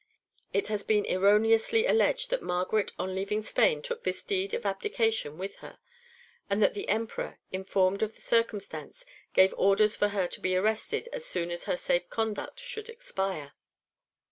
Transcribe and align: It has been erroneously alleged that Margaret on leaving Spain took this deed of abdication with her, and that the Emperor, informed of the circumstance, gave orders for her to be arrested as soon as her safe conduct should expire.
It 0.51 0.65
has 0.69 0.83
been 0.83 1.05
erroneously 1.07 1.85
alleged 1.85 2.31
that 2.31 2.41
Margaret 2.41 2.91
on 2.97 3.13
leaving 3.13 3.43
Spain 3.43 3.83
took 3.83 4.03
this 4.03 4.23
deed 4.23 4.55
of 4.55 4.65
abdication 4.65 5.37
with 5.37 5.57
her, 5.57 5.77
and 6.49 6.59
that 6.63 6.73
the 6.73 6.89
Emperor, 6.89 7.37
informed 7.51 8.01
of 8.01 8.15
the 8.15 8.21
circumstance, 8.21 9.05
gave 9.33 9.53
orders 9.59 9.95
for 9.95 10.07
her 10.07 10.25
to 10.29 10.41
be 10.41 10.55
arrested 10.55 11.07
as 11.13 11.25
soon 11.25 11.51
as 11.51 11.65
her 11.65 11.77
safe 11.77 12.09
conduct 12.09 12.59
should 12.59 12.89
expire. 12.89 13.53